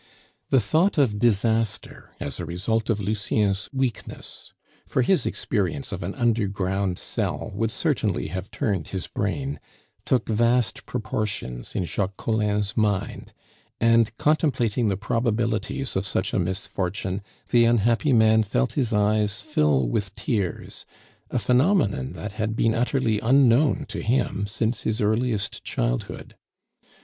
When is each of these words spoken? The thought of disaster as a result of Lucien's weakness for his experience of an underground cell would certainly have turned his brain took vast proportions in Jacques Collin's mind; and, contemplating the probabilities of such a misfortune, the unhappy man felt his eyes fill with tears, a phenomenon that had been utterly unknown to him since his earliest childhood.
The 0.49 0.59
thought 0.59 0.97
of 0.97 1.19
disaster 1.19 2.09
as 2.19 2.39
a 2.39 2.43
result 2.47 2.89
of 2.89 2.99
Lucien's 2.99 3.69
weakness 3.71 4.51
for 4.87 5.03
his 5.03 5.27
experience 5.27 5.91
of 5.91 6.01
an 6.01 6.15
underground 6.15 6.97
cell 6.97 7.51
would 7.53 7.69
certainly 7.69 8.29
have 8.29 8.49
turned 8.49 8.87
his 8.87 9.05
brain 9.05 9.59
took 10.03 10.27
vast 10.27 10.87
proportions 10.87 11.75
in 11.75 11.85
Jacques 11.85 12.17
Collin's 12.17 12.75
mind; 12.75 13.31
and, 13.79 14.17
contemplating 14.17 14.89
the 14.89 14.97
probabilities 14.97 15.95
of 15.95 16.07
such 16.07 16.33
a 16.33 16.39
misfortune, 16.39 17.21
the 17.49 17.65
unhappy 17.65 18.11
man 18.11 18.41
felt 18.41 18.73
his 18.73 18.91
eyes 18.93 19.39
fill 19.39 19.87
with 19.87 20.15
tears, 20.15 20.87
a 21.29 21.37
phenomenon 21.37 22.13
that 22.13 22.31
had 22.31 22.55
been 22.55 22.73
utterly 22.73 23.19
unknown 23.19 23.85
to 23.89 24.01
him 24.01 24.47
since 24.47 24.81
his 24.81 24.99
earliest 24.99 25.63
childhood. 25.63 26.35